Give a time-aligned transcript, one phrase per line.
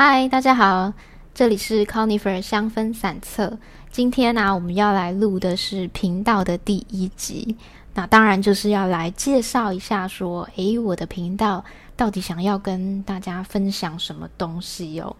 [0.00, 0.92] 嗨，大家好，
[1.34, 3.58] 这里是 Conifer 香氛散策。
[3.90, 7.56] 今天呢，我们要来录的是频道的第一集。
[7.94, 11.64] 那当然就是要来介绍一下，说，诶，我的频道
[11.96, 15.16] 到底想要跟大家分享什么东西哦？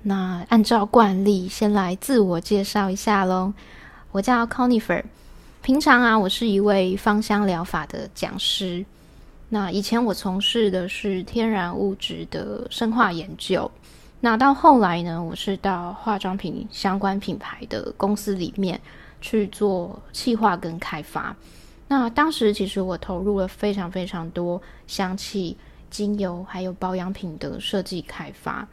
[0.00, 3.52] 那按照惯例，先来自我介绍一下喽。
[4.12, 5.04] 我叫 Conifer，
[5.60, 8.86] 平常啊，我是一位芳香疗法的讲师。
[9.50, 13.70] 那以前我从事的是天然物质的生化研究。
[14.20, 18.80] 那到后来呢，我是到化妆品相关品牌的公司里面
[19.20, 21.36] 去做企划跟开发。
[21.88, 25.56] 那当时其实我投入了非常非常多香气、
[25.90, 28.66] 精油还有保养品的设计开发。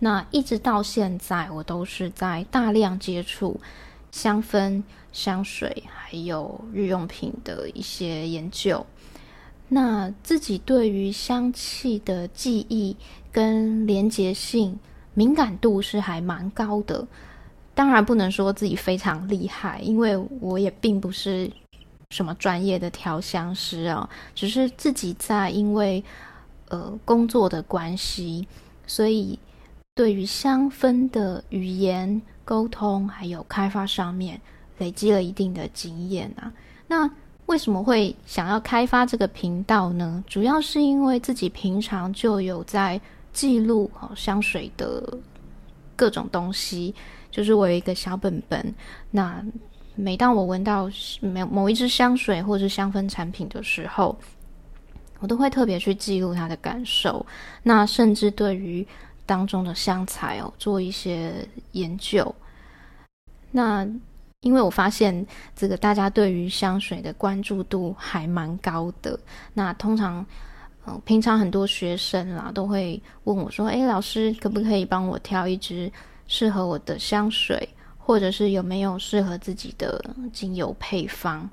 [0.00, 3.58] 那一直到现在，我都是在大量接触
[4.10, 4.82] 香氛、
[5.12, 8.84] 香水还有日用品的一些研究。
[9.72, 12.96] 那自己对于香气的记忆
[13.30, 14.76] 跟连结性
[15.14, 17.06] 敏感度是还蛮高的，
[17.72, 21.48] 当然不能说自己非常厉害，因为我也并不是
[22.10, 26.02] 什么专业的调香师啊，只是自己在因为
[26.68, 28.48] 呃工作的关系，
[28.88, 29.38] 所以
[29.94, 34.40] 对于香氛的语言沟通还有开发上面
[34.78, 36.52] 累积了一定的经验啊，
[36.88, 37.08] 那。
[37.50, 40.22] 为什么会想要开发这个频道呢？
[40.28, 42.98] 主要是因为自己平常就有在
[43.32, 45.18] 记录哦香水的
[45.96, 46.94] 各种东西，
[47.28, 48.72] 就是我有一个小本本。
[49.10, 49.44] 那
[49.96, 50.88] 每当我闻到
[51.20, 54.16] 某某一支香水或者是香氛产品的时候，
[55.18, 57.26] 我都会特别去记录它的感受。
[57.64, 58.86] 那甚至对于
[59.26, 62.32] 当中的香材哦做一些研究。
[63.50, 63.84] 那
[64.42, 69.18] 因为我发现这个大家对于香水的关注度还蛮高的。
[69.52, 70.24] 那通常，
[70.86, 75.92] 嗯，平常很多学生啦都会问我说：“哎，老师可不可以帮我挑一支
[76.26, 81.48] 适合我的香水，或者是有没有适合自己的精油配方？”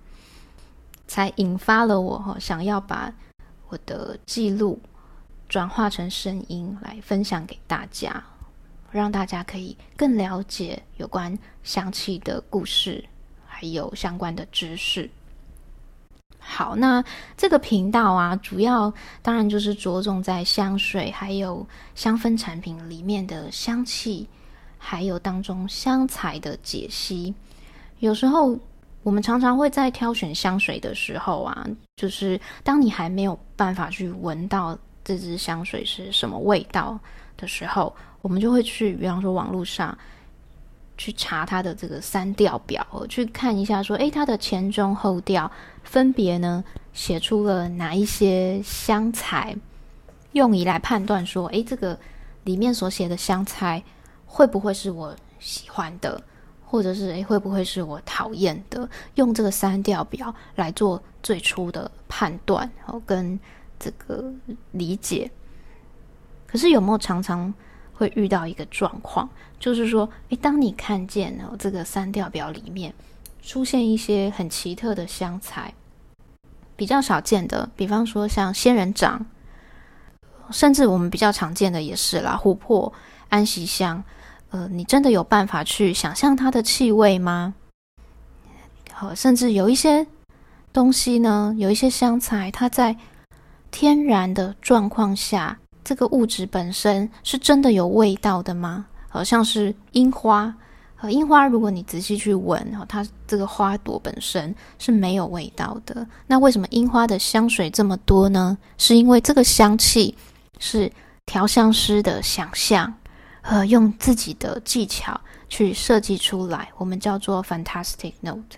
[1.07, 3.13] 才引发了我哈想要把
[3.69, 4.78] 我的记录
[5.47, 8.23] 转化成声音来分享给大家。
[8.92, 13.03] 让大家可以更了解有关香气的故事，
[13.46, 15.09] 还有相关的知识。
[16.40, 17.03] 好，那
[17.36, 24.28] 这个频道啊，主要当然就是着重在香水还有香氛产品里面的香气，
[24.78, 27.36] 还有当中香材的解析。
[28.00, 28.58] 有时候
[29.04, 31.68] 我们常常会在挑选香水的时候啊，
[31.98, 36.98] 就是当你还没有办法去闻到这支香水是什么味道
[37.38, 37.96] 的时候。
[38.24, 39.96] 我们就会去，比方说网络上
[40.98, 45.50] 去查它的这个三调表，去看一下说，诶，它的前中后调
[45.84, 46.62] 分别呢
[46.92, 49.56] 写出了哪一些香材，
[50.34, 51.98] 用以来判断说，诶，这个
[52.44, 53.81] 里面所写的香材
[54.25, 56.22] 会不会是我喜欢的，
[56.66, 58.90] 或者是诶，会不会是我讨厌的？
[59.16, 63.40] 用这个三调表来做最初的判断，哦，跟
[63.80, 64.34] 这个
[64.72, 65.31] 理解。
[66.47, 67.53] 可是有没有常常？
[68.00, 69.28] 会遇到一个状况，
[69.59, 72.94] 就是说，诶，当你看见哦这个三调表里面
[73.41, 75.74] 出现一些很奇特的香材，
[76.75, 79.25] 比较少见的，比方说像仙人掌，
[80.52, 82.94] 甚至我们比较常见的也是啦，琥珀、
[83.30, 84.03] 安息香，
[84.52, 87.56] 呃，你真的有办法去想象它的气味吗？
[88.91, 90.06] 好，甚至有一些
[90.72, 92.96] 东西呢，有一些香材，它在
[93.72, 95.57] 天然的状况下。
[95.88, 98.88] 这个物质本身是真的有味道的吗？
[99.08, 100.53] 好像是樱花，
[100.98, 106.06] 呃，樱花如果你仔细去闻，它这个花朵本身是没有味道的。
[106.28, 108.58] 那为什么樱花的香水这么多呢？
[108.78, 110.18] 是因为这个香气
[110.59, 110.92] 是
[111.25, 112.94] 调香师的想象，
[113.42, 118.58] 和，用自己的技巧去设计出来，我们叫做 fantastic note。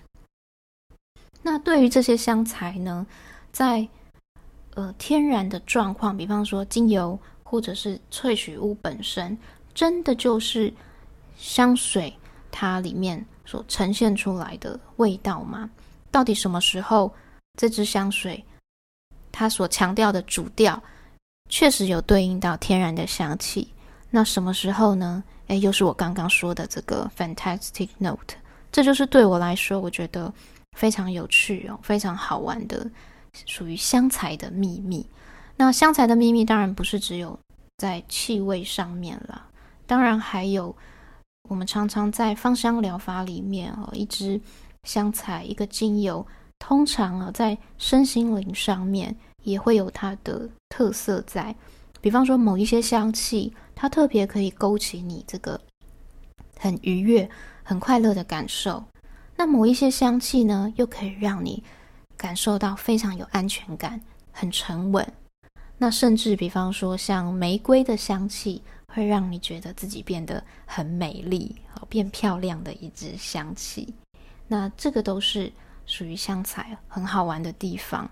[1.44, 3.06] 那对于这些香材呢，
[3.52, 3.88] 在
[4.80, 9.38] 呃，天然的状况，比方说精油或者是萃取物本身，
[9.74, 10.74] 真的就是
[11.36, 12.14] 香水
[12.50, 15.70] 它里面所呈现出来的味道吗？
[16.10, 17.14] 到底什么时候
[17.58, 18.42] 这支香水
[19.34, 20.82] 它所强调的主调
[21.50, 23.74] 确实有对应到天然的香气？
[24.10, 25.22] 那什么时候呢？
[25.48, 28.36] 诶，又是我刚刚说的这个 fantastic note，
[28.72, 30.34] 这就是对我来说，我觉得
[30.78, 32.90] 非常有趣哦，非常好玩的。
[33.46, 35.06] 属于香材的秘密。
[35.58, 37.38] 那香材的秘密当然不是只有
[37.78, 39.48] 在气味上面了，
[39.86, 40.76] 当然还有
[41.50, 44.40] 我们常常在芳香疗法里面哦，一支
[44.84, 46.26] 香材、一个精油，
[46.58, 51.56] 通常啊在身心灵上面也会有它的特色在。
[52.02, 55.60] 比方说某一些香气，它特别可以勾起你这个
[56.58, 57.30] 很愉悦、
[57.64, 58.86] 很快乐的感受。
[59.36, 61.64] 那某一些香气呢，又可以让你
[62.20, 64.00] 感受到非常有安全感、
[64.34, 65.14] 很沉稳。
[65.78, 71.56] 那甚至比方说，像玫瑰的香气，会让你觉得自己变得很美丽、
[71.88, 73.94] 变漂亮的一支香气。
[74.50, 75.50] 那这个都是
[75.86, 78.10] 属于香材很好玩的地方。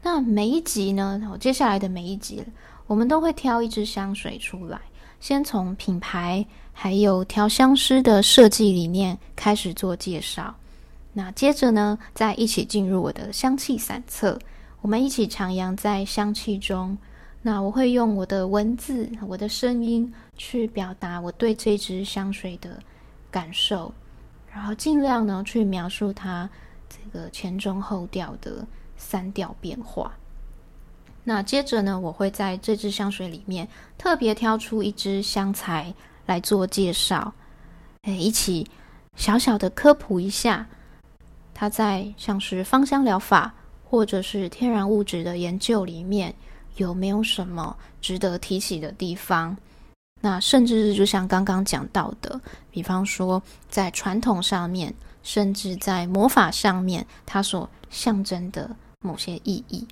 [0.00, 2.42] 那每一集呢，我接下来的每一集，
[2.86, 4.80] 我们都会挑一支香水出来，
[5.20, 10.54] 先从品牌还有调香师的设计理念开始做介绍。
[11.14, 14.38] 那接着呢，再一起进入我的香气散册。
[14.80, 16.96] 我们一起徜徉在香气中，
[17.42, 22.78] 那我会用我的文字、我的声音去表达我对这支香水的
[23.30, 23.92] 感受，
[24.52, 26.48] 然后尽量呢去描述它
[26.88, 28.64] 这个前中后调的
[28.96, 30.12] 三调变化。
[31.24, 33.68] 那接着呢，我会在这支香水里面
[33.98, 35.92] 特别挑出一支香材
[36.26, 37.34] 来做介绍，
[38.02, 38.70] 哎，一起
[39.16, 40.68] 小小的科普一下，
[41.58, 43.52] 它在像是芳香疗法。
[43.90, 46.34] 或者是天然物质的研究里面
[46.76, 49.56] 有没有什么值得提起的地方？
[50.20, 52.38] 那甚至是就像刚刚讲到的，
[52.70, 58.68] 比方说在传统上面，甚至在魔法上面，它所象征的
[59.00, 59.88] 某些意义。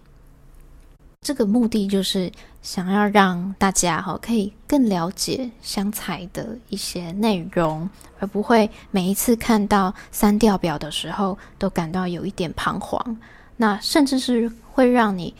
[1.26, 2.30] 这个目的就是
[2.62, 7.90] 想要让大家哈可以更了解香材的一些内容，
[8.20, 13.16] 而不会每一次看到三调表的时候都感到有一点彷徨。
[13.56, 15.34] 那甚至是会让你，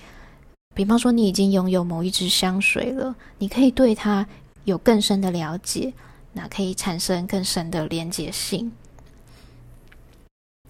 [0.75, 4.27] 比方说你已经拥有某一支香水了，你可以对它
[4.65, 5.93] 有更深的了解，
[6.33, 8.73] 那可以产生更深的连结性。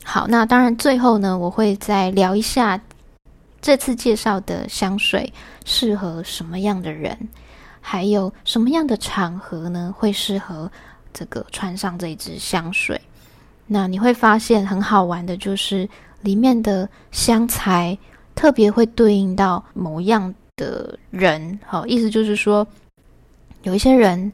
[0.05, 2.79] 好，那当然最后呢，我会再聊一下
[3.67, 5.33] 这次介绍的香水
[5.65, 7.19] 适合什么样的人，
[7.81, 10.71] 还有什么样的场合呢会适合
[11.13, 13.01] 这个穿上这一支香水。
[13.67, 15.89] 那你会发现很好玩的就是。
[16.23, 17.97] 里面的香材
[18.35, 22.67] 特别会对应到某样的人，好，意思就是说，
[23.63, 24.33] 有一些人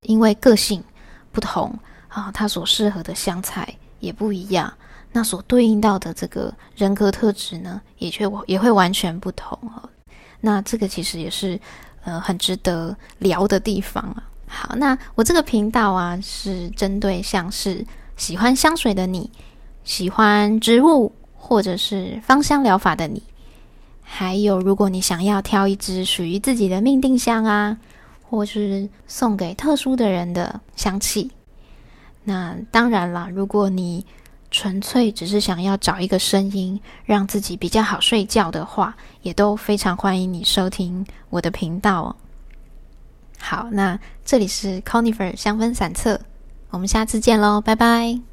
[0.00, 0.82] 因为个性
[1.30, 1.72] 不同
[2.08, 4.72] 啊，他所适合的香材也不一样，
[5.12, 9.88] 那所对应到的这个人格特质呢，也却也会完全不同啊。
[10.40, 11.58] 那这个其实也是
[12.04, 14.22] 呃很值得聊的地方啊。
[14.46, 17.84] 好，那我这个频道啊是针对像是
[18.16, 19.30] 喜欢香水的你，
[19.84, 21.12] 喜欢植物。
[21.42, 23.20] 或者是芳香疗法的你，
[24.02, 27.78] 还有如果你想要挑一支属于自己的命定香啊，
[28.22, 31.32] 或是送给特殊的人的香气，
[32.22, 34.06] 那当然啦，如果你
[34.50, 42.14] 纯粹只是想要找一个声音让自己比较好睡觉的话，也都非常欢迎你收听我的频道。
[43.38, 46.20] 好，那这里是 Conifer 香氛散册，
[46.70, 48.29] 我们下次见喽，拜拜。